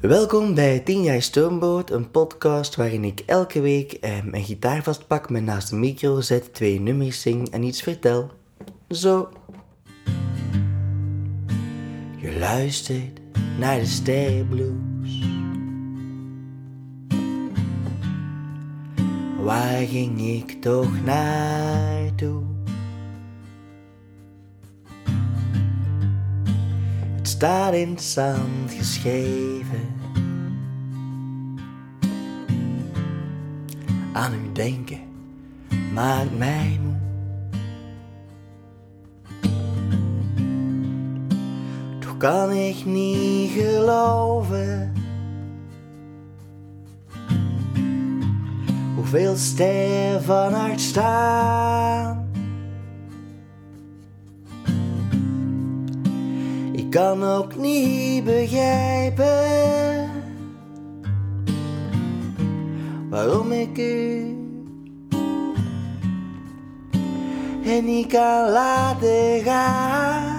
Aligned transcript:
Welkom 0.00 0.54
bij 0.54 0.80
10 0.80 1.02
jaar 1.02 1.22
Stoomboot, 1.22 1.90
een 1.90 2.10
podcast 2.10 2.76
waarin 2.76 3.04
ik 3.04 3.20
elke 3.26 3.60
week 3.60 3.98
mijn 4.24 4.44
gitaar 4.44 4.82
vastpak, 4.82 5.30
me 5.30 5.40
naast 5.40 5.70
de 5.70 5.76
micro 5.76 6.20
zet, 6.20 6.54
twee 6.54 6.80
nummers 6.80 7.20
zing 7.20 7.50
en 7.50 7.62
iets 7.62 7.82
vertel. 7.82 8.30
Zo. 8.88 9.28
Je 12.16 12.38
luistert 12.38 13.20
naar 13.58 13.78
de 13.78 13.86
sterrenblues. 13.86 15.24
Waar 19.40 19.86
ging 19.86 20.20
ik 20.20 20.62
toch 20.62 21.04
naartoe? 21.04 22.49
Staat 27.40 27.74
in 27.74 27.98
zand 27.98 28.72
geschreven. 28.72 29.94
Aan 34.12 34.32
u 34.32 34.52
denken 34.52 35.00
maakt 35.92 36.38
mij 36.38 36.80
moe. 36.82 36.98
Toch 41.98 42.16
kan 42.16 42.52
ik 42.52 42.84
niet 42.84 43.50
geloven. 43.50 44.92
Hoeveel 48.94 49.36
sterren 49.36 50.52
hart 50.52 50.80
staan. 50.80 52.19
Kan 56.90 57.24
ook 57.24 57.56
niet 57.56 58.24
begrijpen 58.24 60.10
waarom 63.08 63.52
ik 63.52 63.78
u 63.78 64.34
en 67.64 67.84
niet 67.84 68.06
kan 68.06 68.50
laten 68.50 69.42
gaan. 69.42 70.38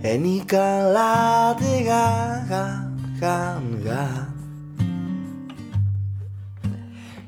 En 0.00 0.20
niet 0.20 0.44
kan 0.44 0.90
laten 0.90 1.84
gaan, 1.84 2.46
gaan, 2.46 2.98
gaan, 3.18 3.62
gaan. 3.84 4.34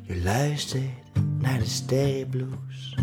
Je 0.03 0.23
luistert 0.23 0.85
naar 1.39 1.59
de 1.59 1.65
sterrenblues. 1.65 3.00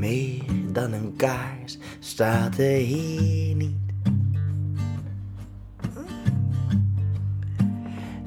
Meer 0.00 0.42
dan 0.72 0.92
een 0.92 1.16
kaars 1.16 1.78
staat 1.98 2.58
er 2.58 2.76
hier 2.76 3.54
niet. 3.54 3.78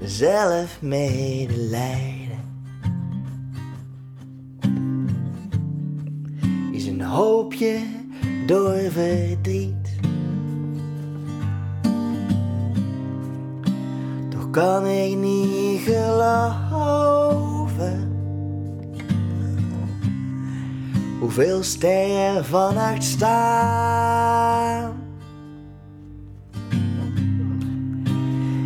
Zelf 0.01 0.81
medelijden 0.81 2.39
is 6.71 6.85
een 6.87 7.01
hoopje 7.01 7.79
door 8.45 8.77
verdriet. 8.91 9.99
Toch 14.29 14.49
kan 14.49 14.85
ik 14.85 15.17
niet 15.17 15.81
geloven 15.81 17.33
hoeveel 21.23 21.63
sterren 21.63 22.45
van 22.45 22.75
hart 22.75 23.03
staan. 23.03 24.93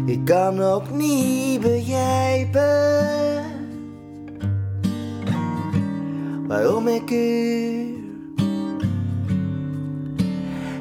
Ik 0.06 0.26
kan 0.26 0.62
ook 0.62 0.92
niet 0.92 1.62
begrijpen 1.62 3.46
waarom 6.48 6.88
ik 6.88 7.10
u 7.10 7.96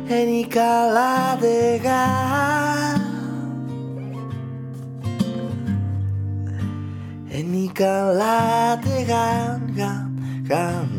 en 0.09 0.29
ik 0.29 0.49
kan 0.49 0.93
laten 0.93 1.81
gaan. 1.81 3.01
En 7.29 7.53
ik 7.53 7.75
kan 7.75 8.15
laten 8.15 9.05
gaan, 9.07 9.73
gaan, 9.75 10.19
gaan. 10.47 10.96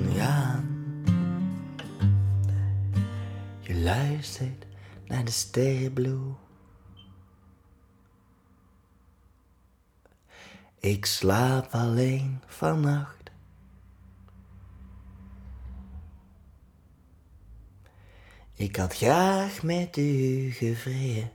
Luistert 3.87 4.65
naar 5.05 5.25
de 5.25 5.31
sterrenblue. 5.31 6.33
Ik 10.79 11.05
slaap 11.05 11.71
alleen 11.71 12.41
vannacht. 12.45 13.31
Ik 18.53 18.75
had 18.75 18.93
graag 18.93 19.63
met 19.63 19.97
u 19.97 20.51
gevreden. 20.51 21.31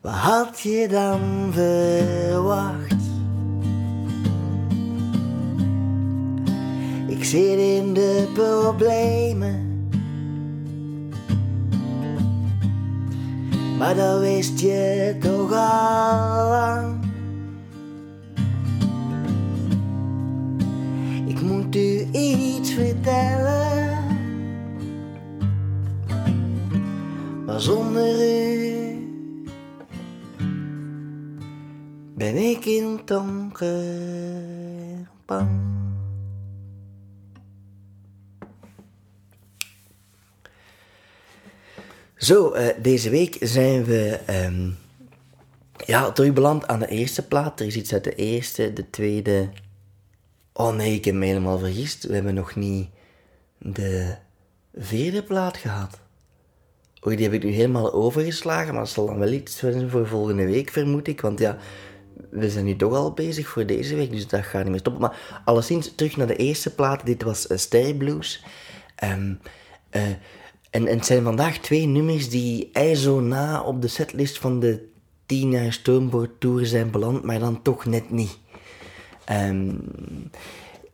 Wat 0.00 0.14
had 0.14 0.60
je 0.60 0.88
dan 0.88 1.52
verwacht? 1.52 2.91
Zit 7.32 7.58
in 7.58 7.94
de 7.94 8.28
problemen. 8.34 9.88
Maar 13.78 13.94
dat 13.94 14.20
wist 14.20 14.60
je 14.60 15.16
toch 15.20 15.52
al 15.52 16.48
lang. 16.48 17.04
Ik 21.26 21.40
moet 21.40 21.76
u 21.76 22.08
iets 22.12 22.72
vertellen. 22.72 23.98
Maar 27.46 27.60
zonder 27.60 28.20
u 28.26 28.96
ben 32.14 32.36
ik 32.36 32.64
in 32.64 33.00
bang. 35.26 35.71
Zo, 42.22 42.50
eh, 42.50 42.74
deze 42.82 43.10
week 43.10 43.36
zijn 43.40 43.84
we 43.84 44.20
ehm, 44.26 44.70
ja, 45.86 46.12
terugbeland 46.12 46.66
aan 46.66 46.78
de 46.78 46.86
eerste 46.86 47.26
plaat. 47.26 47.60
Er 47.60 47.66
is 47.66 47.76
iets 47.76 47.92
uit 47.92 48.04
de 48.04 48.14
eerste, 48.14 48.72
de 48.72 48.90
tweede. 48.90 49.48
Oh 50.52 50.74
nee, 50.74 50.94
ik 50.94 51.04
heb 51.04 51.14
me 51.14 51.26
helemaal 51.26 51.58
vergist. 51.58 52.04
We 52.04 52.14
hebben 52.14 52.34
nog 52.34 52.54
niet 52.54 52.88
de 53.58 54.14
vierde 54.74 55.22
plaat 55.22 55.56
gehad. 55.56 55.98
Oei, 57.06 57.16
die 57.16 57.24
heb 57.24 57.34
ik 57.34 57.42
nu 57.42 57.50
helemaal 57.50 57.92
overgeslagen, 57.92 58.74
maar 58.74 58.82
dat 58.82 58.92
zal 58.92 59.06
dan 59.06 59.18
wel 59.18 59.32
iets 59.32 59.56
zijn 59.56 59.90
voor 59.90 60.06
volgende 60.06 60.44
week, 60.44 60.70
vermoed 60.70 61.08
ik. 61.08 61.20
Want 61.20 61.38
ja, 61.38 61.58
we 62.30 62.50
zijn 62.50 62.64
nu 62.64 62.76
toch 62.76 62.94
al 62.94 63.12
bezig 63.12 63.48
voor 63.48 63.66
deze 63.66 63.94
week, 63.94 64.10
dus 64.10 64.28
dat 64.28 64.44
gaat 64.44 64.62
niet 64.62 64.70
meer 64.70 64.80
stoppen. 64.80 65.02
Maar 65.02 65.42
alleszins, 65.44 65.94
terug 65.94 66.16
naar 66.16 66.26
de 66.26 66.36
eerste 66.36 66.74
plaat. 66.74 67.06
Dit 67.06 67.22
was 67.22 67.46
uh, 67.46 67.56
Sterry 67.56 67.94
Blues. 67.94 68.44
Ehm, 68.94 69.34
eh, 69.90 70.02
en, 70.72 70.86
en 70.86 70.96
het 70.96 71.06
zijn 71.06 71.22
vandaag 71.22 71.58
twee 71.58 71.86
nummers 71.86 72.28
die 72.28 72.70
ei 72.72 72.94
zo 72.94 73.20
na 73.20 73.62
op 73.62 73.82
de 73.82 73.88
setlist 73.88 74.38
van 74.38 74.60
de 74.60 74.88
10 75.26 75.50
jaar 75.50 75.72
Stoomboot 75.72 76.30
Tour 76.38 76.66
zijn 76.66 76.90
beland, 76.90 77.22
maar 77.22 77.38
dan 77.38 77.62
toch 77.62 77.84
net 77.84 78.10
niet. 78.10 78.38
Ehm, 79.24 79.70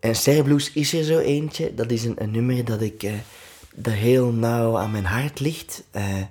en 0.00 0.16
Sterry 0.16 0.42
Blues 0.42 0.72
is 0.72 0.92
er 0.92 1.04
zo 1.04 1.18
eentje. 1.18 1.74
Dat 1.74 1.90
is 1.90 2.04
een, 2.04 2.30
nummer 2.30 2.64
dat 2.64 2.80
ik... 2.80 3.02
eh, 3.02 3.12
dat 3.74 3.92
heel 3.92 4.32
nauw 4.32 4.78
aan 4.78 4.90
mijn 4.90 5.04
hart 5.04 5.40
ligt. 5.40 5.84
Eh, 5.90 6.22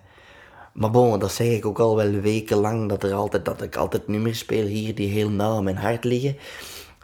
maar 0.74 0.92
bon, 0.92 1.20
dat 1.20 1.32
zeg 1.32 1.48
ik 1.48 1.66
ook 1.66 1.80
al 1.80 1.96
wel 1.96 2.12
wekenlang, 2.12 2.90
dat, 2.90 3.04
er 3.04 3.14
altijd, 3.14 3.46
dat 3.46 3.62
ik 3.62 3.76
altijd 3.76 4.08
nummers 4.08 4.40
speel 4.40 4.66
hier 4.66 4.96
die 4.96 5.10
heel 5.10 5.30
nauw 5.30 5.56
aan 5.56 5.64
mijn 5.64 5.78
hart 5.78 6.04
liggen. 6.04 6.38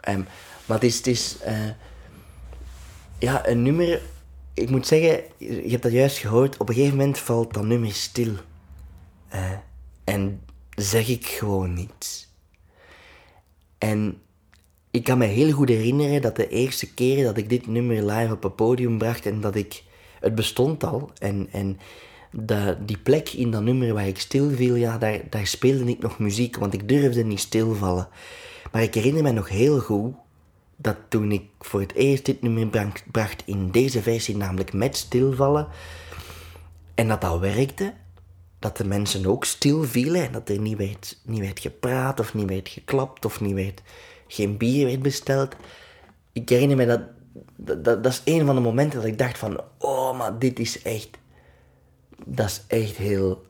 Ehm, 0.00 0.22
maar 0.66 0.80
het 0.80 0.86
is, 0.86 0.96
het 0.96 1.06
is 1.06 1.36
eh, 1.40 1.54
ja, 3.18 3.48
een 3.48 3.62
nummer, 3.62 4.00
ik 4.54 4.70
moet 4.70 4.86
zeggen, 4.86 5.22
je 5.38 5.70
hebt 5.70 5.82
dat 5.82 5.92
juist 5.92 6.16
gehoord, 6.16 6.56
op 6.56 6.68
een 6.68 6.74
gegeven 6.74 6.96
moment 6.96 7.18
valt 7.18 7.54
dat 7.54 7.64
nummer 7.64 7.92
stil. 7.92 8.32
En 10.04 10.40
zeg 10.70 11.08
ik 11.08 11.26
gewoon 11.26 11.74
niets. 11.74 12.32
En 13.78 14.18
ik 14.90 15.04
kan 15.04 15.18
me 15.18 15.24
heel 15.24 15.52
goed 15.52 15.68
herinneren 15.68 16.22
dat 16.22 16.36
de 16.36 16.48
eerste 16.48 16.94
keer 16.94 17.24
dat 17.24 17.36
ik 17.36 17.48
dit 17.48 17.66
nummer 17.66 18.04
live 18.04 18.32
op 18.32 18.44
een 18.44 18.54
podium 18.54 18.98
bracht 18.98 19.26
en 19.26 19.40
dat 19.40 19.54
ik... 19.54 19.82
Het 20.20 20.34
bestond 20.34 20.84
al 20.84 21.10
en, 21.18 21.48
en 21.52 21.78
de, 22.30 22.76
die 22.86 22.98
plek 22.98 23.28
in 23.28 23.50
dat 23.50 23.62
nummer 23.62 23.94
waar 23.94 24.06
ik 24.06 24.18
stilviel, 24.18 24.74
ja, 24.74 24.98
daar, 24.98 25.20
daar 25.30 25.46
speelde 25.46 25.84
ik 25.84 25.98
nog 25.98 26.18
muziek, 26.18 26.56
want 26.56 26.74
ik 26.74 26.88
durfde 26.88 27.24
niet 27.24 27.40
stilvallen. 27.40 28.08
Maar 28.72 28.82
ik 28.82 28.94
herinner 28.94 29.22
me 29.22 29.32
nog 29.32 29.48
heel 29.48 29.80
goed 29.80 30.14
dat 30.76 30.96
toen 31.08 31.32
ik 31.32 31.42
voor 31.60 31.80
het 31.80 31.94
eerst 31.94 32.24
dit 32.24 32.42
nummer 32.42 32.92
bracht, 33.10 33.42
in 33.46 33.70
deze 33.70 34.02
versie, 34.02 34.36
namelijk 34.36 34.72
met 34.72 34.96
stilvallen, 34.96 35.68
en 36.94 37.08
dat 37.08 37.20
dat 37.20 37.38
werkte, 37.38 37.94
dat 38.58 38.76
de 38.76 38.84
mensen 38.84 39.26
ook 39.26 39.44
stil 39.44 39.84
vielen 39.84 40.26
en 40.26 40.32
dat 40.32 40.48
er 40.48 40.58
niet 40.58 40.76
werd, 40.76 41.20
niet 41.24 41.40
werd 41.40 41.60
gepraat 41.60 42.20
of 42.20 42.34
niet 42.34 42.48
werd 42.48 42.68
geklapt 42.68 43.24
of 43.24 43.40
niet 43.40 43.54
werd, 43.54 43.82
geen 44.26 44.56
bier 44.56 44.86
werd 44.86 45.02
besteld. 45.02 45.54
Ik 46.32 46.48
herinner 46.48 46.76
me 46.76 46.86
dat, 46.86 47.00
dat, 47.56 47.84
dat, 47.84 48.02
dat 48.02 48.12
is 48.12 48.22
een 48.24 48.46
van 48.46 48.54
de 48.54 48.60
momenten 48.60 49.00
dat 49.00 49.08
ik 49.08 49.18
dacht 49.18 49.38
van, 49.38 49.60
oh, 49.78 50.18
maar 50.18 50.38
dit 50.38 50.58
is 50.58 50.82
echt, 50.82 51.10
dat 52.24 52.46
is 52.46 52.62
echt 52.66 52.96
heel, 52.96 53.46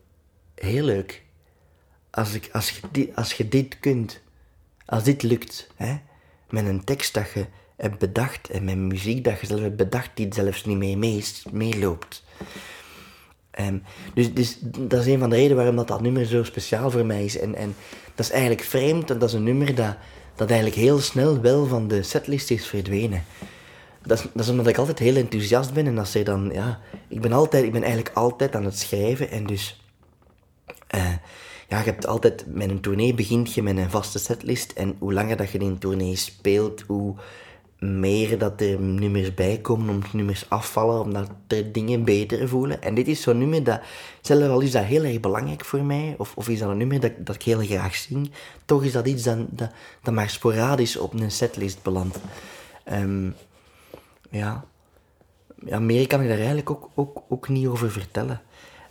heel 0.54 0.84
leuk. 0.84 1.22
Als, 2.10 2.34
ik, 2.34 2.48
als, 2.52 2.80
je, 2.92 3.10
als 3.14 3.32
je 3.32 3.48
dit 3.48 3.78
kunt, 3.80 4.20
als 4.86 5.04
dit 5.04 5.22
lukt, 5.22 5.70
hè, 5.76 5.96
met 6.50 6.66
een 6.66 6.84
tekst 6.84 7.14
dat 7.14 7.30
je 7.34 7.46
hebt 7.76 7.98
bedacht 7.98 8.50
en 8.50 8.64
met 8.64 8.76
muziek 8.76 9.24
dat 9.24 9.40
je 9.40 9.46
zelf 9.46 9.60
hebt 9.60 9.76
bedacht 9.76 10.10
die 10.14 10.34
zelfs 10.34 10.64
niet 10.64 10.96
mee 10.96 11.24
meeloopt. 11.52 12.22
Um, 13.60 13.82
dus, 14.14 14.34
dus 14.34 14.58
dat 14.60 15.00
is 15.00 15.06
een 15.06 15.18
van 15.18 15.30
de 15.30 15.36
redenen 15.36 15.56
waarom 15.56 15.76
dat, 15.76 15.88
dat 15.88 16.00
nummer 16.00 16.26
zo 16.26 16.44
speciaal 16.44 16.90
voor 16.90 17.06
mij 17.06 17.24
is. 17.24 17.38
En, 17.38 17.54
en 17.54 17.74
dat 18.14 18.26
is 18.26 18.30
eigenlijk 18.30 18.62
vreemd, 18.62 19.08
dat 19.08 19.22
is 19.22 19.32
een 19.32 19.42
nummer 19.42 19.74
dat, 19.74 19.96
dat 20.34 20.50
eigenlijk 20.50 20.80
heel 20.80 20.98
snel 20.98 21.40
wel 21.40 21.66
van 21.66 21.88
de 21.88 22.02
setlist 22.02 22.50
is 22.50 22.66
verdwenen. 22.66 23.24
Dat 24.02 24.18
is, 24.18 24.26
dat 24.34 24.48
omdat 24.48 24.66
ik 24.66 24.78
altijd 24.78 24.98
heel 24.98 25.16
enthousiast 25.16 25.72
ben 25.72 25.86
en 25.86 25.98
als 25.98 26.12
je 26.12 26.24
dan, 26.24 26.50
ja, 26.52 26.80
ik 27.08 27.20
ben 27.20 27.32
altijd, 27.32 27.64
ik 27.64 27.72
ben 27.72 27.82
eigenlijk 27.82 28.16
altijd 28.16 28.54
aan 28.54 28.64
het 28.64 28.78
schrijven 28.78 29.30
en 29.30 29.46
dus, 29.46 29.80
uh, 30.94 31.12
ja, 31.74 31.80
je 31.80 31.90
hebt 31.90 32.06
altijd, 32.06 32.44
met 32.46 32.70
een 32.70 32.80
tournee 32.80 33.14
begint 33.14 33.54
je 33.54 33.62
met 33.62 33.76
een 33.76 33.90
vaste 33.90 34.18
setlist 34.18 34.72
en 34.72 34.96
hoe 34.98 35.12
langer 35.12 35.36
dat 35.36 35.50
je 35.50 35.58
in 35.58 35.66
een 35.66 35.78
tournee 35.78 36.16
speelt, 36.16 36.80
hoe 36.80 37.14
meer 37.78 38.38
dat 38.38 38.60
er 38.60 38.80
nummers 38.80 39.34
bij 39.34 39.58
komen, 39.58 39.88
om 39.88 40.02
nummers 40.12 40.50
afvallen, 40.50 41.00
omdat 41.00 41.30
er 41.46 41.72
dingen 41.72 42.04
beter 42.04 42.48
voelen. 42.48 42.82
En 42.82 42.94
dit 42.94 43.08
is 43.08 43.22
zo'n 43.22 43.38
nummer 43.38 43.64
dat, 43.64 43.80
zelfs 44.20 44.48
al 44.48 44.60
is 44.60 44.70
dat 44.70 44.84
heel 44.84 45.04
erg 45.04 45.20
belangrijk 45.20 45.64
voor 45.64 45.82
mij, 45.82 46.14
of, 46.18 46.36
of 46.36 46.48
is 46.48 46.58
dat 46.58 46.70
een 46.70 46.76
nummer 46.76 47.00
dat, 47.00 47.12
dat 47.18 47.34
ik 47.34 47.42
heel 47.42 47.60
graag 47.60 47.94
zing, 47.94 48.30
toch 48.64 48.84
is 48.84 48.92
dat 48.92 49.06
iets 49.06 49.22
dat, 49.22 49.38
dat, 49.50 49.70
dat 50.02 50.14
maar 50.14 50.30
sporadisch 50.30 50.96
op 50.96 51.12
een 51.12 51.30
setlist 51.30 51.82
belandt. 51.82 52.18
Um, 52.92 53.34
ja. 54.30 54.64
ja, 55.66 55.78
meer 55.78 56.06
kan 56.06 56.20
ik 56.20 56.28
daar 56.28 56.36
eigenlijk 56.36 56.70
ook, 56.70 56.90
ook, 56.94 57.22
ook 57.28 57.48
niet 57.48 57.66
over 57.66 57.90
vertellen. 57.90 58.40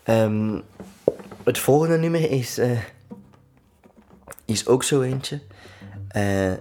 Um, 0.08 0.64
het 1.44 1.60
volgende 1.60 1.98
nummer 1.98 2.32
is, 2.32 2.60
uh, 2.60 2.80
is 4.46 4.68
ook 4.68 4.84
zo 4.84 5.02
eentje. 5.02 5.42
Uh, 6.16 6.54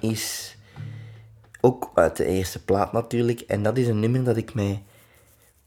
is 0.00 0.56
ook 1.60 1.90
uit 1.94 2.16
de 2.16 2.24
eerste 2.24 2.64
plaat 2.64 2.92
natuurlijk. 2.92 3.40
En 3.40 3.62
dat 3.62 3.76
is 3.76 3.86
een 3.86 4.00
nummer 4.00 4.24
dat 4.24 4.36
ik 4.36 4.54
mij, 4.54 4.82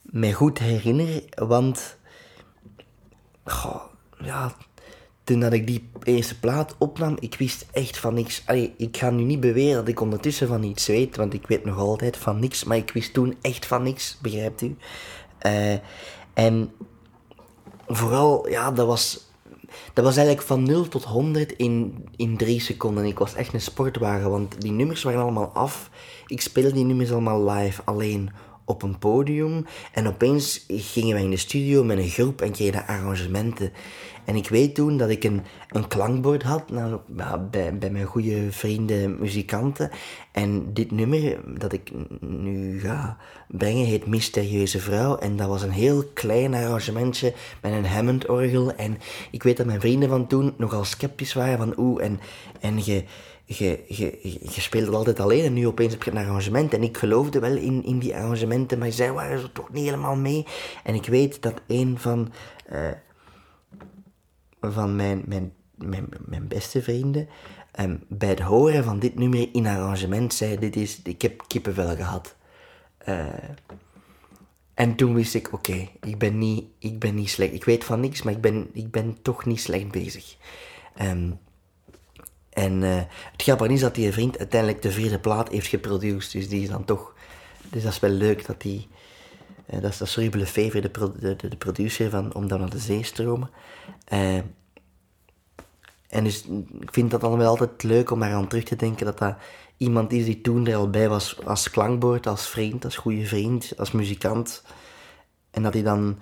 mij 0.01 0.33
goed 0.33 0.59
herinner. 0.59 1.23
Want 1.35 1.97
ja, 4.19 4.55
toen 5.23 5.39
dat 5.39 5.53
ik 5.53 5.67
die 5.67 5.89
eerste 6.03 6.39
plaat 6.39 6.75
opnam, 6.77 7.17
ik 7.19 7.35
wist 7.35 7.65
echt 7.71 7.97
van 7.97 8.13
niks. 8.13 8.43
Allee, 8.45 8.73
ik 8.77 8.97
ga 8.97 9.09
nu 9.09 9.23
niet 9.23 9.39
beweren 9.39 9.75
dat 9.75 9.87
ik 9.87 10.01
ondertussen 10.01 10.47
van 10.47 10.63
iets 10.63 10.87
weet, 10.87 11.15
want 11.15 11.33
ik 11.33 11.47
weet 11.47 11.65
nog 11.65 11.77
altijd 11.77 12.17
van 12.17 12.39
niks. 12.39 12.63
Maar 12.63 12.77
ik 12.77 12.91
wist 12.91 13.13
toen 13.13 13.35
echt 13.41 13.65
van 13.65 13.83
niks, 13.83 14.17
begrijpt 14.21 14.61
u? 14.61 14.75
Uh, 15.45 15.73
en 16.33 16.71
vooral, 17.87 18.49
ja, 18.49 18.71
dat 18.71 18.87
was 18.87 19.27
dat 19.93 20.05
was 20.05 20.17
eigenlijk 20.17 20.47
van 20.47 20.63
0 20.63 20.87
tot 20.87 21.03
100 21.03 21.51
in, 21.51 22.05
in 22.15 22.37
3 22.37 22.61
seconden. 22.61 23.05
Ik 23.05 23.19
was 23.19 23.35
echt 23.35 23.53
een 23.53 23.61
sportwagen, 23.61 24.29
want 24.29 24.61
die 24.61 24.71
nummers 24.71 25.03
waren 25.03 25.21
allemaal 25.21 25.51
af. 25.53 25.89
Ik 26.27 26.41
speelde 26.41 26.71
die 26.71 26.85
nummers 26.85 27.11
allemaal 27.11 27.49
live, 27.49 27.81
alleen 27.85 28.29
op 28.67 28.83
een 28.83 28.97
podium. 28.97 29.65
En 29.93 30.07
opeens 30.07 30.65
gingen 30.67 31.13
wij 31.13 31.23
in 31.23 31.29
de 31.29 31.37
studio 31.37 31.83
met 31.83 31.97
een 31.97 32.09
groep 32.09 32.41
en 32.41 32.51
kregen 32.51 32.87
arrangementen. 32.87 33.71
En 34.25 34.35
ik 34.35 34.49
weet 34.49 34.75
toen 34.75 34.97
dat 34.97 35.09
ik 35.09 35.23
een, 35.23 35.41
een 35.69 35.87
klankbord 35.87 36.43
had 36.43 36.69
nou, 36.69 36.99
bij, 37.51 37.77
bij 37.77 37.89
mijn 37.89 38.05
goede 38.05 38.51
vrienden 38.51 39.19
muzikanten. 39.19 39.89
En 40.31 40.73
dit 40.73 40.91
nummer 40.91 41.39
dat 41.59 41.73
ik 41.73 41.91
nu 42.19 42.79
ga 42.79 43.17
brengen 43.47 43.85
heet 43.85 44.07
Mysterieuze 44.07 44.79
Vrouw. 44.79 45.17
En 45.17 45.35
dat 45.35 45.47
was 45.47 45.61
een 45.61 45.71
heel 45.71 46.03
klein 46.13 46.53
arrangementje 46.53 47.33
met 47.61 47.71
een 47.71 47.85
Hammond-orgel. 47.85 48.75
En 48.75 48.97
ik 49.31 49.43
weet 49.43 49.57
dat 49.57 49.65
mijn 49.65 49.79
vrienden 49.79 50.09
van 50.09 50.27
toen 50.27 50.53
nogal 50.57 50.83
sceptisch 50.83 51.33
waren 51.33 51.57
van 51.57 51.73
oeh, 51.77 52.03
en, 52.03 52.19
en 52.59 52.85
je 52.85 53.03
je, 53.47 53.83
je, 53.87 54.19
je 54.41 54.61
speelde 54.61 54.95
altijd 54.95 55.19
alleen 55.19 55.43
en 55.43 55.53
nu 55.53 55.67
opeens 55.67 55.93
heb 55.93 56.03
je 56.03 56.11
een 56.11 56.17
arrangement. 56.17 56.73
En 56.73 56.83
ik 56.83 56.97
geloofde 56.97 57.39
wel 57.39 57.55
in, 57.55 57.83
in 57.83 57.99
die 57.99 58.15
arrangementen, 58.15 58.77
maar 58.77 58.91
zij 58.91 59.11
waren 59.11 59.41
er 59.41 59.51
toch 59.51 59.71
niet 59.71 59.83
helemaal 59.83 60.15
mee. 60.15 60.45
En 60.83 60.95
ik 60.95 61.05
weet 61.05 61.41
dat 61.41 61.61
een 61.67 61.99
van, 61.99 62.31
uh, 62.73 62.89
van 64.61 64.95
mijn, 64.95 65.23
mijn, 65.25 65.53
mijn, 65.75 66.09
mijn 66.25 66.47
beste 66.47 66.81
vrienden 66.81 67.27
um, 67.79 68.03
bij 68.07 68.29
het 68.29 68.39
horen 68.39 68.83
van 68.83 68.99
dit 68.99 69.15
nummer 69.15 69.49
in 69.53 69.67
arrangement 69.67 70.33
zei: 70.33 70.59
dit 70.59 70.75
is, 70.75 71.01
Ik 71.03 71.21
heb 71.21 71.43
kippenvel 71.47 71.95
gehad. 71.95 72.35
Uh, 73.09 73.25
en 74.73 74.95
toen 74.95 75.13
wist 75.13 75.33
ik: 75.33 75.53
oké, 75.53 75.89
ik, 76.01 76.17
ben 76.17 76.37
niet, 76.37 76.65
ik 76.79 76.99
ben 76.99 77.15
niet 77.15 77.29
slecht. 77.29 77.53
Ik 77.53 77.63
weet 77.63 77.83
van 77.83 77.99
niks, 77.99 78.21
maar 78.21 78.33
ik 78.33 78.41
ben, 78.41 78.69
ik 78.73 78.91
ben 78.91 79.17
toch 79.21 79.45
niet 79.45 79.61
slecht 79.61 79.91
bezig. 79.91 80.35
Um, 81.01 81.39
en 82.57 82.81
uh, 82.81 82.95
het 83.31 83.41
grappige 83.41 83.73
is 83.73 83.79
dat 83.79 83.95
die 83.95 84.11
vriend 84.11 84.37
uiteindelijk 84.37 84.81
de 84.81 84.91
vierde 84.91 85.19
plaat 85.19 85.49
heeft 85.49 85.67
geproduceerd. 85.67 86.31
Dus 86.31 86.49
die 86.49 86.61
is 86.61 86.69
dan 86.69 86.85
toch... 86.85 87.13
Dus 87.69 87.83
dat 87.83 87.91
is 87.91 87.99
wel 87.99 88.09
leuk 88.09 88.45
dat 88.45 88.61
die... 88.61 88.87
Uh, 89.73 89.81
dat 89.81 89.91
is, 89.91 89.97
dat 89.97 90.09
Ruben 90.09 90.39
de, 91.19 91.35
de, 91.35 91.55
producer 91.57 92.09
van 92.09 92.33
Om 92.33 92.47
dan 92.47 92.59
naar 92.59 92.69
de 92.69 92.79
zee 92.79 93.03
stromen. 93.03 93.49
Uh, 94.13 94.35
en 96.07 96.23
dus 96.23 96.45
ik 96.79 96.93
vind 96.93 97.11
dat 97.11 97.21
dan 97.21 97.37
wel 97.37 97.49
altijd 97.49 97.83
leuk 97.83 98.11
om 98.11 98.23
aan 98.23 98.47
terug 98.47 98.63
te 98.63 98.75
denken 98.75 99.05
dat 99.05 99.17
dat 99.17 99.35
iemand 99.77 100.11
is 100.11 100.25
die 100.25 100.41
toen 100.41 100.67
er 100.67 100.75
al 100.75 100.89
bij 100.89 101.09
was 101.09 101.45
als 101.45 101.69
klankbord, 101.69 102.27
als 102.27 102.47
vriend, 102.47 102.85
als 102.85 102.95
goede 102.95 103.25
vriend, 103.25 103.73
als 103.77 103.91
muzikant. 103.91 104.63
En 105.51 105.63
dat 105.63 105.73
hij 105.73 105.83
dan 105.83 106.19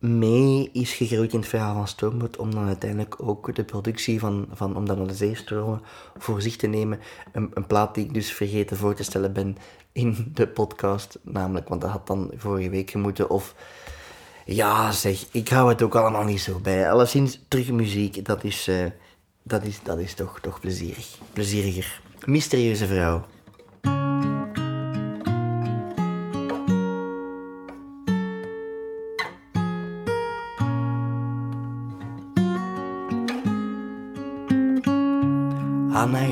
mee 0.00 0.70
is 0.72 0.92
gegroeid 0.92 1.32
in 1.32 1.38
het 1.38 1.48
verhaal 1.48 1.74
van 1.74 1.88
Stoomboot 1.88 2.36
om 2.36 2.54
dan 2.54 2.66
uiteindelijk 2.66 3.14
ook 3.22 3.54
de 3.54 3.64
productie 3.64 4.20
van, 4.20 4.48
van 4.52 4.76
Om 4.76 4.86
dan 4.86 5.06
de 5.06 5.14
zee 5.14 5.34
stromen 5.34 5.82
voor 6.18 6.42
zich 6.42 6.56
te 6.56 6.66
nemen. 6.66 7.00
Een, 7.32 7.50
een 7.54 7.66
plaat 7.66 7.94
die 7.94 8.04
ik 8.04 8.14
dus 8.14 8.32
vergeten 8.32 8.76
voor 8.76 8.94
te 8.94 9.02
stellen 9.02 9.32
ben 9.32 9.56
in 9.92 10.30
de 10.34 10.48
podcast, 10.48 11.18
namelijk, 11.22 11.68
want 11.68 11.80
dat 11.80 11.90
had 11.90 12.06
dan 12.06 12.30
vorige 12.36 12.70
week 12.70 12.90
gemoeten. 12.90 13.30
Of 13.30 13.54
ja, 14.44 14.92
zeg, 14.92 15.24
ik 15.30 15.48
hou 15.48 15.68
het 15.68 15.82
ook 15.82 15.94
allemaal 15.94 16.24
niet 16.24 16.40
zo 16.40 16.58
bij. 16.58 16.90
Alleszins 16.90 17.40
terug 17.48 17.70
muziek, 17.70 18.24
dat 18.24 18.44
is, 18.44 18.68
uh, 18.68 18.86
dat 19.42 19.62
is, 19.62 19.80
dat 19.82 19.98
is 19.98 20.14
toch, 20.14 20.40
toch 20.40 20.60
plezierig. 20.60 21.18
Plezieriger. 21.32 22.00
Mysterieuze 22.24 22.86
vrouw. 22.86 23.24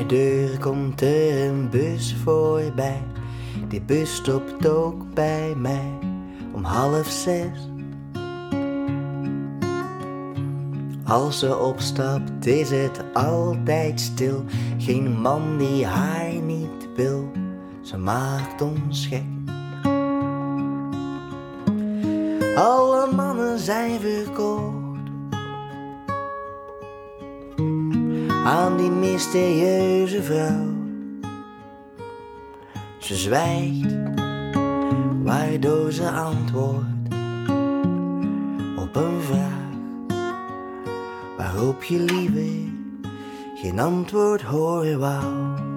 Deur 0.09 0.59
komt 0.59 1.01
er 1.01 1.47
een 1.47 1.69
bus 1.69 2.15
voorbij. 2.23 3.03
Die 3.67 3.81
bus 3.81 4.15
stopt 4.15 4.67
ook 4.67 5.13
bij 5.13 5.53
mij 5.55 5.99
om 6.53 6.63
half 6.63 7.07
zes. 7.07 7.69
Als 11.03 11.39
ze 11.39 11.57
opstapt 11.57 12.45
is 12.45 12.69
het 12.69 13.03
altijd 13.13 13.99
stil. 13.99 14.43
Geen 14.77 15.21
man 15.21 15.57
die 15.57 15.85
haar 15.85 16.33
niet 16.33 16.87
wil. 16.95 17.31
Ze 17.81 17.97
maakt 17.97 18.61
ons 18.61 19.07
gek. 19.07 19.23
Alle 22.55 23.11
mannen 23.15 23.59
zijn 23.59 23.99
verkocht. 23.99 24.78
Aan 28.49 28.77
die 28.77 28.91
mysterieuze 28.91 30.23
vrouw. 30.23 30.73
Ze 32.97 33.15
zwijgt, 33.15 33.95
waardoor 35.23 35.91
ze 35.91 36.09
antwoordt 36.09 37.13
op 38.77 38.95
een 38.95 39.21
vraag 39.21 39.57
waarop 41.37 41.83
je 41.83 41.99
liever 41.99 42.71
geen 43.55 43.79
antwoord 43.79 44.41
horen 44.41 44.99
wou. 44.99 45.68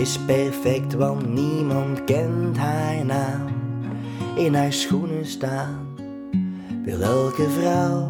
Is 0.00 0.18
perfect, 0.18 0.94
want 0.94 1.34
niemand 1.34 2.04
kent 2.04 2.56
haar 2.56 3.04
naam. 3.04 3.48
in 4.36 4.54
haar 4.54 4.72
schoenen 4.72 5.26
staan, 5.26 5.86
wil 6.84 7.00
elke 7.00 7.48
vrouw. 7.50 8.08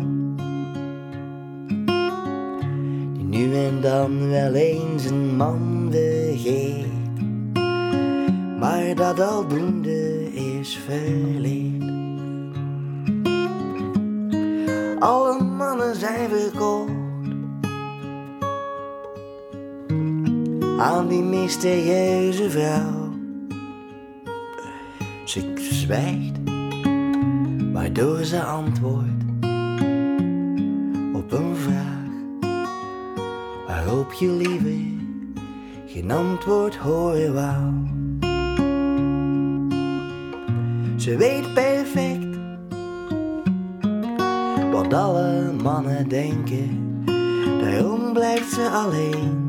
Die 3.12 3.24
nu 3.24 3.54
en 3.54 3.80
dan 3.80 4.28
wel 4.28 4.54
eens 4.54 5.04
een 5.04 5.36
man 5.36 5.88
begeeft, 5.90 7.20
maar 8.58 8.94
dat 8.94 9.20
aldoende 9.20 10.32
is 10.34 10.78
verleerd. 10.86 11.88
Alle 14.98 15.42
mannen 15.42 15.96
zijn 15.96 16.28
verkocht 16.28 16.99
aan 20.80 21.08
die 21.08 21.22
mysterieuze 21.22 22.50
vrouw. 22.50 23.12
Ze 25.24 25.52
zwijgt, 25.56 26.38
waardoor 27.72 28.24
ze 28.24 28.42
antwoordt 28.42 29.24
op 31.12 31.32
een 31.32 31.56
vraag 31.56 31.98
waarop 33.66 34.12
je 34.12 34.30
liever 34.30 34.98
geen 35.86 36.10
antwoord 36.10 36.76
horen 36.76 37.34
wou. 37.34 37.72
Ze 40.96 41.16
weet 41.16 41.54
perfect 41.54 42.38
wat 44.72 44.92
alle 44.94 45.52
mannen 45.62 46.08
denken, 46.08 47.04
daarom 47.60 48.12
blijft 48.12 48.52
ze 48.52 48.68
alleen. 48.68 49.39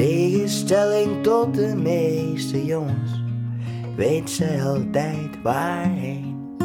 In 0.00 0.06
tegenstelling 0.06 1.22
tot 1.22 1.54
de 1.54 1.76
meeste 1.76 2.64
jongens, 2.64 3.22
weet 3.96 4.30
zij 4.30 4.64
altijd 4.64 5.42
waarheen. 5.42 6.56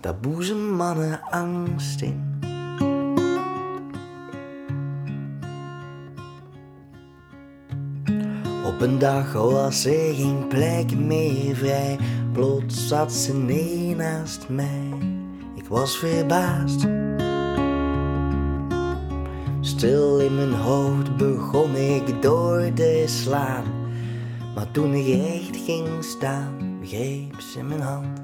Daar 0.00 0.18
boezen 0.20 0.76
mannen 0.76 1.20
angst 1.30 2.00
in. 2.02 2.40
Op 8.64 8.80
een 8.80 8.98
dag 8.98 9.32
was 9.32 9.84
er 9.84 10.14
geen 10.14 10.48
plek 10.48 10.96
meer 10.96 11.56
vrij. 11.56 11.98
Plots 12.32 12.88
zat 12.88 13.12
ze 13.12 13.34
neer 13.34 13.96
naast 13.96 14.48
mij. 14.48 14.92
Ik 15.54 15.68
was 15.68 15.98
verbaasd. 15.98 16.86
Stil 19.66 20.20
in 20.20 20.34
mijn 20.34 20.52
hoofd 20.52 21.16
begon 21.16 21.76
ik 21.76 22.22
door 22.22 22.72
te 22.74 23.04
slaan. 23.06 23.64
Maar 24.54 24.70
toen 24.70 24.94
ik 24.94 25.06
recht 25.06 25.56
ging 25.56 26.04
staan, 26.04 26.78
greep 26.82 27.40
ze 27.40 27.62
mijn 27.62 27.80
hand. 27.80 28.20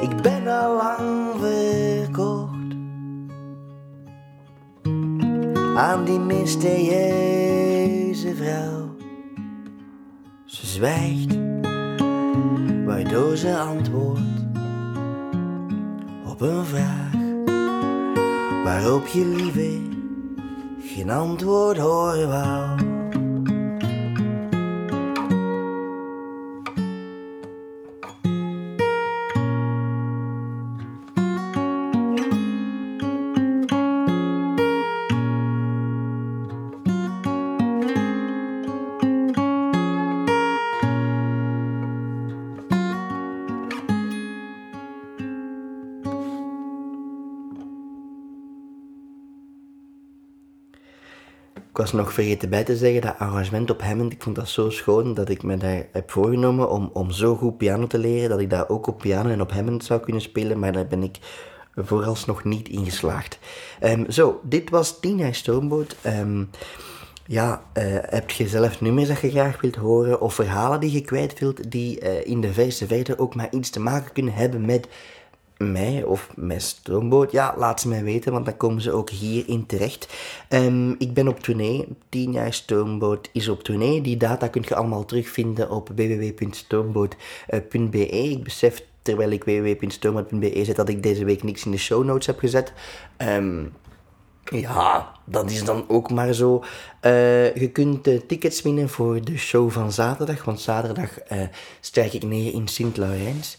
Ik 0.00 0.22
ben 0.22 0.46
al 0.46 0.76
lang 0.76 1.34
verkocht 1.40 2.74
aan 5.76 6.04
die 6.04 6.18
mysterieuze 6.18 8.34
vrouw. 8.34 8.96
Ze 10.44 10.66
zwijgt, 10.66 11.38
waardoor 12.84 13.36
ze 13.36 13.58
antwoordt 13.58 14.20
op 16.26 16.40
een 16.40 16.64
vraag 16.64 17.21
waarop 18.64 19.06
je 19.06 19.24
liever 19.26 19.80
geen 20.80 21.10
antwoord 21.10 21.78
horen 21.78 22.28
wou. 22.28 22.91
Ik 51.72 51.78
was 51.78 51.92
nog 51.92 52.12
vergeten 52.12 52.48
bij 52.48 52.64
te 52.64 52.76
zeggen 52.76 53.00
dat 53.00 53.18
arrangement 53.18 53.70
op 53.70 53.82
Hammond, 53.82 54.12
ik 54.12 54.22
vond 54.22 54.36
dat 54.36 54.48
zo 54.48 54.70
schoon 54.70 55.14
dat 55.14 55.28
ik 55.28 55.42
me 55.42 55.56
daar 55.56 55.86
heb 55.92 56.10
voorgenomen 56.10 56.70
om, 56.70 56.90
om 56.92 57.10
zo 57.10 57.36
goed 57.36 57.56
piano 57.56 57.86
te 57.86 57.98
leren 57.98 58.28
dat 58.28 58.40
ik 58.40 58.50
dat 58.50 58.68
ook 58.68 58.86
op 58.86 58.98
piano 58.98 59.30
en 59.30 59.40
op 59.40 59.52
Hammond 59.52 59.84
zou 59.84 60.00
kunnen 60.00 60.22
spelen, 60.22 60.58
maar 60.58 60.72
daar 60.72 60.86
ben 60.86 61.02
ik 61.02 61.18
vooralsnog 61.76 62.44
niet 62.44 62.68
in 62.68 62.84
geslaagd. 62.84 63.38
Ehm, 63.80 64.10
zo, 64.10 64.40
dit 64.42 64.70
was 64.70 65.00
Tina 65.00 65.32
Stoomboot. 65.32 65.96
Ehm, 66.02 66.44
ja, 67.26 67.62
eh, 67.72 67.84
heb 68.00 68.30
je 68.30 68.48
zelf 68.48 68.80
nummers 68.80 69.08
dat 69.08 69.20
je 69.20 69.30
graag 69.30 69.60
wilt 69.60 69.76
horen 69.76 70.20
of 70.20 70.34
verhalen 70.34 70.80
die 70.80 70.92
je 70.92 71.00
kwijt 71.00 71.38
wilt 71.38 71.70
die 71.70 72.00
eh, 72.00 72.26
in 72.30 72.40
de 72.40 72.52
verste 72.52 72.86
verte 72.86 73.18
ook 73.18 73.34
maar 73.34 73.48
iets 73.50 73.70
te 73.70 73.80
maken 73.80 74.12
kunnen 74.12 74.34
hebben 74.34 74.64
met 74.64 74.88
mij 75.62 76.02
of 76.02 76.28
met 76.34 76.62
Stoomboot, 76.62 77.32
ja, 77.32 77.54
laat 77.56 77.80
ze 77.80 77.88
mij 77.88 78.04
weten, 78.04 78.32
want 78.32 78.44
dan 78.44 78.56
komen 78.56 78.82
ze 78.82 78.92
ook 78.92 79.10
hierin 79.10 79.66
terecht. 79.66 80.14
Ehm, 80.48 80.90
ik 80.90 81.14
ben 81.14 81.28
op 81.28 81.40
tournee, 81.40 81.88
10 82.08 82.32
jaar 82.32 82.52
Stoomboot 82.52 83.28
is 83.32 83.48
op 83.48 83.62
tournee. 83.62 84.00
Die 84.00 84.16
data 84.16 84.48
kun 84.48 84.64
je 84.68 84.74
allemaal 84.74 85.04
terugvinden 85.04 85.70
op 85.70 85.88
www.stoomboot.be. 85.88 88.08
Ik 88.08 88.42
besef 88.42 88.84
terwijl 89.02 89.30
ik 89.30 89.44
www.stoomboot.be 89.44 90.64
zet 90.64 90.76
dat 90.76 90.88
ik 90.88 91.02
deze 91.02 91.24
week 91.24 91.42
niks 91.42 91.64
in 91.64 91.70
de 91.70 91.78
show 91.78 92.04
notes 92.04 92.26
heb 92.26 92.38
gezet. 92.38 92.72
Ehm, 93.16 93.64
ja, 94.44 95.12
dat 95.24 95.50
is 95.50 95.64
dan 95.64 95.84
ook 95.88 96.10
maar 96.10 96.32
zo. 96.32 96.64
Eh, 97.00 97.54
je 97.54 97.70
kunt 97.70 98.08
uh, 98.08 98.20
tickets 98.20 98.62
winnen 98.62 98.88
voor 98.88 99.24
de 99.24 99.38
show 99.38 99.70
van 99.70 99.92
zaterdag, 99.92 100.44
want 100.44 100.60
zaterdag 100.60 101.10
uh, 101.94 102.14
ik 102.14 102.22
neer 102.22 102.52
in 102.52 102.68
Sint-Laurens 102.68 103.58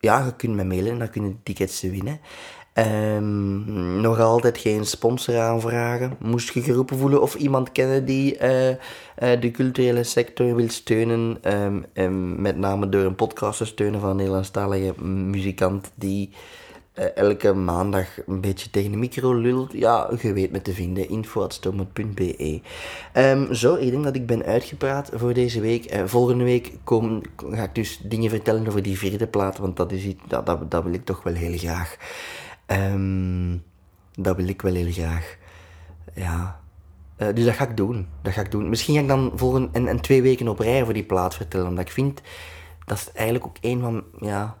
ja, 0.00 0.24
je 0.24 0.36
kunt 0.36 0.54
me 0.54 0.64
mailen 0.64 0.92
en 0.92 0.98
dan 0.98 1.10
kun 1.10 1.24
je 1.24 1.34
tickets 1.42 1.80
winnen. 1.80 2.20
Um, 2.78 4.00
nog 4.00 4.20
altijd 4.20 4.58
geen 4.58 4.84
sponsor 4.86 5.38
aanvragen. 5.38 6.16
Moest 6.18 6.54
je 6.54 6.62
geroepen 6.62 6.98
voelen 6.98 7.22
of 7.22 7.34
iemand 7.34 7.72
kennen 7.72 8.04
die 8.04 8.38
uh, 8.42 8.68
uh, 8.68 8.76
de 9.16 9.50
culturele 9.52 10.04
sector 10.04 10.54
wil 10.54 10.68
steunen. 10.68 11.38
Um, 11.62 11.84
um, 11.94 12.40
met 12.40 12.56
name 12.56 12.88
door 12.88 13.04
een 13.04 13.14
podcast 13.14 13.58
te 13.58 13.64
steunen 13.64 14.00
van 14.00 14.10
een 14.10 14.16
Nederlandstalige 14.16 15.04
muzikant 15.04 15.90
die 15.94 16.30
elke 17.14 17.52
maandag 17.52 18.06
een 18.26 18.40
beetje 18.40 18.70
tegen 18.70 18.90
de 18.90 18.96
micro 18.96 19.34
lult. 19.34 19.72
Ja, 19.72 20.10
je 20.20 20.32
weet 20.32 20.50
me 20.50 20.62
te 20.62 20.72
vinden. 20.72 21.08
info.stomet.be 21.08 22.60
Zo, 23.52 23.74
ik 23.74 23.90
denk 23.90 24.04
dat 24.04 24.14
ik 24.16 24.26
ben 24.26 24.44
uitgepraat 24.44 25.10
voor 25.12 25.32
deze 25.32 25.60
week. 25.60 26.02
volgende 26.04 26.44
week 26.44 26.72
kom, 26.84 27.22
ga 27.50 27.62
ik 27.62 27.74
dus 27.74 28.00
dingen 28.02 28.30
vertellen 28.30 28.66
over 28.66 28.82
die 28.82 28.98
vierde 28.98 29.26
plaat. 29.26 29.58
Want 29.58 29.76
dat, 29.76 29.92
is 29.92 30.04
iets, 30.04 30.22
dat, 30.28 30.46
dat, 30.46 30.70
dat 30.70 30.84
wil 30.84 30.92
ik 30.92 31.04
toch 31.04 31.22
wel 31.22 31.34
heel 31.34 31.58
graag. 31.58 31.96
Um, 32.66 33.62
dat 34.12 34.36
wil 34.36 34.48
ik 34.48 34.62
wel 34.62 34.74
heel 34.74 34.92
graag. 34.92 35.36
Ja. 36.14 36.60
Uh, 37.18 37.28
dus 37.34 37.44
dat 37.44 37.54
ga 37.54 37.68
ik 37.68 37.76
doen. 37.76 38.08
Dat 38.22 38.32
ga 38.32 38.40
ik 38.40 38.50
doen. 38.50 38.68
Misschien 38.68 38.94
ga 38.94 39.00
ik 39.00 39.08
dan 39.08 39.32
volgende 39.34 39.68
en, 39.72 39.88
en 39.88 40.00
twee 40.00 40.22
weken 40.22 40.48
op 40.48 40.58
rij 40.58 40.84
voor 40.84 40.92
die 40.92 41.04
plaat 41.04 41.34
vertellen. 41.34 41.66
Omdat 41.66 41.84
ik 41.84 41.92
vind, 41.92 42.20
dat 42.84 42.98
is 42.98 43.12
eigenlijk 43.12 43.46
ook 43.46 43.56
een 43.60 43.80
van, 43.80 44.04
ja, 44.20 44.58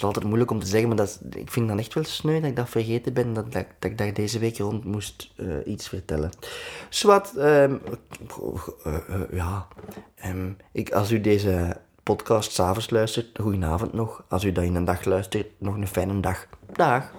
is 0.00 0.06
altijd 0.06 0.24
moeilijk 0.24 0.50
om 0.50 0.60
te 0.60 0.66
zeggen, 0.66 0.88
maar 0.88 0.96
dat 0.96 1.20
ik 1.30 1.50
vind 1.50 1.68
dan 1.68 1.78
echt 1.78 1.94
wel 1.94 2.04
sneu 2.04 2.40
dat 2.40 2.50
ik 2.50 2.56
dat 2.56 2.68
vergeten 2.68 3.12
ben, 3.12 3.32
dat, 3.32 3.52
dat, 3.52 3.66
dat 3.78 3.90
ik 3.90 3.98
daar 3.98 4.14
deze 4.14 4.38
week 4.38 4.58
rond 4.58 4.84
moest 4.84 5.30
uh, 5.36 5.54
iets 5.64 5.88
vertellen. 5.88 6.30
Zwat, 6.88 7.32
um, 7.36 7.80
uh, 8.86 8.96
ja, 9.32 9.66
um, 10.26 10.56
ik, 10.72 10.92
als 10.92 11.10
u 11.10 11.20
deze 11.20 11.76
podcast 12.02 12.52
s'avonds 12.52 12.90
luistert, 12.90 13.38
goedenavond 13.40 13.92
nog. 13.92 14.24
Als 14.28 14.44
u 14.44 14.52
dat 14.52 14.64
in 14.64 14.74
een 14.74 14.84
dag 14.84 15.04
luistert, 15.04 15.46
nog 15.58 15.74
een 15.74 15.86
fijne 15.86 16.20
dag. 16.20 16.46
Dag. 16.72 17.12